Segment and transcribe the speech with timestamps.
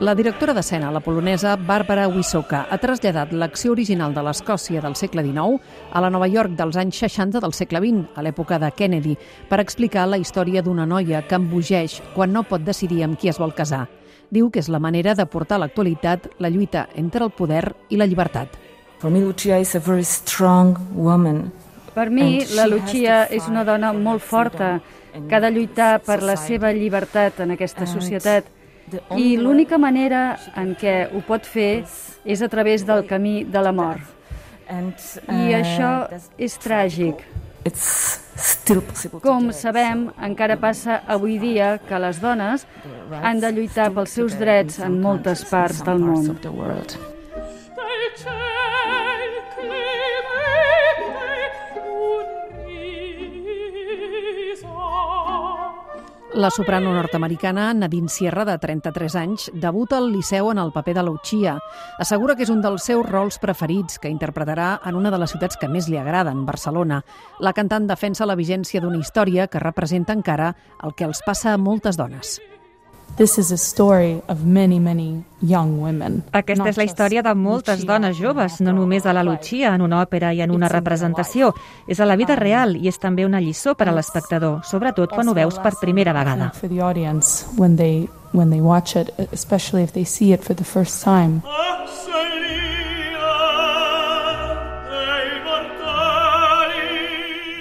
[0.00, 5.24] La directora d'escena, la polonesa Bàrbara Wisoka, ha traslladat l'acció original de l'Escòcia del segle
[5.26, 5.56] XIX
[5.90, 9.16] a la Nova York dels anys 60 del segle XX, a l'època de Kennedy,
[9.50, 13.40] per explicar la història d'una noia que embogeix quan no pot decidir amb qui es
[13.42, 13.88] vol casar.
[14.30, 17.98] Diu que és la manera de portar a l'actualitat la lluita entre el poder i
[17.98, 18.54] la llibertat.
[19.00, 21.50] For me, Lucia is a very strong woman.
[21.96, 24.76] Per mi, la Lucia és una dona molt forta
[25.26, 28.54] que ha de lluitar per la seva llibertat en aquesta societat
[29.16, 31.84] i l'única manera en què ho pot fer
[32.24, 34.04] és a través del camí de la mort.
[35.32, 35.92] I això
[36.36, 37.24] és tràgic.
[39.24, 42.66] Com sabem, encara passa avui dia que les dones
[43.22, 47.17] han de lluitar pels seus drets en moltes parts del món.
[56.38, 61.02] La soprano nord-americana Nadine Sierra, de 33 anys, debuta al Liceu en el paper de
[61.02, 61.56] Lucia.
[61.98, 65.58] Assegura que és un dels seus rols preferits, que interpretarà en una de les ciutats
[65.58, 67.00] que més li agraden, Barcelona.
[67.42, 70.52] La cantant defensa la vigència d'una història que representa encara
[70.86, 72.36] el que els passa a moltes dones.
[76.32, 80.02] Aquesta és la història de moltes dones joves, no només a la Lucia, en una
[80.04, 81.52] òpera i en una representació.
[81.88, 85.28] És a la vida real i és també una lliçó per a l'espectador, sobretot quan
[85.28, 86.52] ho veus per primera vegada.
[86.54, 90.54] For the audience when they when they watch it, especially if they see it for
[90.54, 91.42] the first time.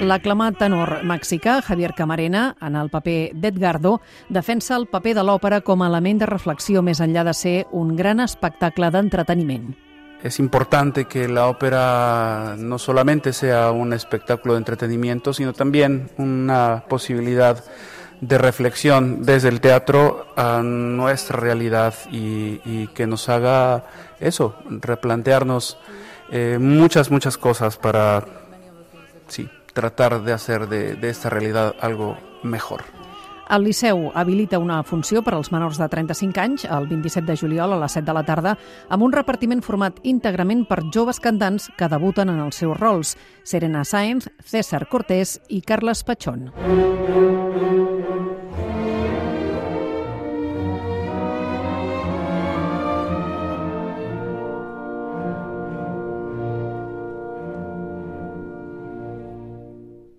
[0.00, 5.84] L'aclamat tenor mexicà Javier Camarena, en el paper d'Edgardo, defensa el paper de l'òpera com
[5.84, 9.70] a element de reflexió més enllà de ser un gran espectacle d'entreteniment.
[10.24, 16.84] Es importante que la ópera no solamente sea un espectáculo de entretenimiento, sino también una
[16.88, 17.62] posibilidad
[18.20, 23.84] de reflexión desde el teatro a nuestra realidad y, y que nos haga
[24.18, 25.78] eso, replantearnos
[26.32, 28.24] eh, muchas, muchas cosas para,
[29.28, 32.84] sí, tratar de hacer de, de esta realidad algo mejor.
[33.50, 37.74] El Liceu habilita una funció per als menors de 35 anys el 27 de juliol
[37.74, 38.54] a les 7 de la tarda
[38.88, 43.84] amb un repartiment format íntegrament per joves cantants que debuten en els seus rols, Serena
[43.84, 46.48] Sainz, César Cortés i Carles Pachón.